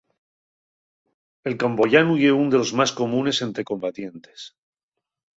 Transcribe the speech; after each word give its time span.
El 1.49 1.55
camboyanu 1.63 2.13
ye 2.21 2.29
ún 2.41 2.47
de 2.51 2.57
los 2.61 2.71
más 2.79 2.91
comunes 2.99 3.37
ente 3.47 3.61
combatientes. 3.71 4.39